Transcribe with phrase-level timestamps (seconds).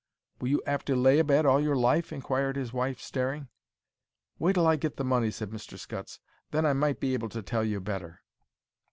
[0.39, 3.49] "Will you 'ave to lay abed all your life?" inquired his wife, staring.
[4.39, 5.77] "Wait till I get the money," said Mr.
[5.77, 8.19] Scutts; "then I might be able to tell you better."